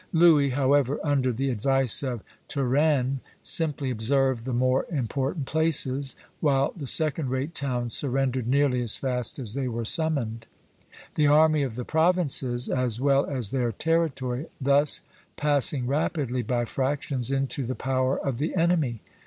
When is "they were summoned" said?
9.53-10.47